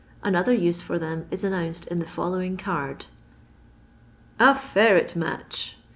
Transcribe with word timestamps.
Another 0.23 0.51
use 0.51 0.81
for 0.81 0.97
them 0.97 1.27
is 1.29 1.43
an 1.43 1.53
nounced 1.53 1.85
in 1.89 1.99
the 1.99 2.07
following 2.07 2.57
card:— 2.57 3.05
A 4.51 4.55
FERRET 4.55 5.15
MATCH. 5.15 5.77